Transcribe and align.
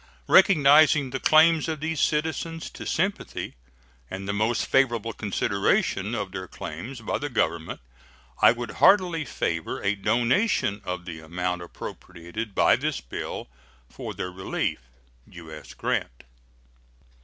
Recognizing 0.27 1.11
the 1.11 1.19
claims 1.19 1.67
of 1.69 1.79
these 1.79 1.99
citizens 1.99 2.71
to 2.71 2.87
sympathy 2.87 3.53
and 4.09 4.27
the 4.27 4.33
most 4.33 4.65
favorable 4.65 5.13
consideration 5.13 6.15
of 6.15 6.31
their 6.31 6.47
claims 6.47 7.01
by 7.01 7.19
the 7.19 7.29
Government, 7.29 7.79
I 8.41 8.51
would 8.51 8.71
heartily 8.81 9.25
favor 9.25 9.79
a 9.83 9.93
donation 9.93 10.81
of 10.85 11.05
the 11.05 11.19
amount 11.19 11.61
appropriated 11.61 12.55
by 12.55 12.77
this 12.77 12.99
bill 12.99 13.47
for 13.91 14.15
their 14.15 14.31
relief. 14.31 14.79
U.S. 15.27 15.75
GRANT. 15.75 16.23